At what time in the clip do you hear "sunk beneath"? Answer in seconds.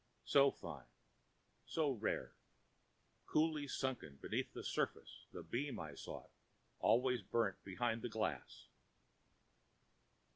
3.67-4.51